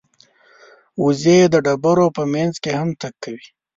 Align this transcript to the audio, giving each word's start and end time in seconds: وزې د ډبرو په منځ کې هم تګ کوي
وزې 1.03 1.39
د 1.53 1.55
ډبرو 1.65 2.07
په 2.17 2.23
منځ 2.33 2.53
کې 2.63 2.71
هم 2.79 2.89
تګ 3.01 3.13
کوي 3.23 3.45